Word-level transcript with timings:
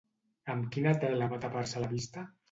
Amb 0.53 0.69
quina 0.75 0.93
tela 1.03 1.27
va 1.33 1.39
tapar-se 1.43 1.83
la 1.85 1.91
vista? 1.93 2.25